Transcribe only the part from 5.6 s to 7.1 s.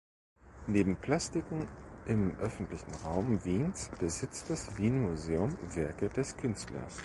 Werke des Künstlers.